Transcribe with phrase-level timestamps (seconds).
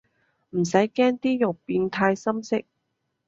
[0.49, 2.63] 唔使驚啲肉變太深色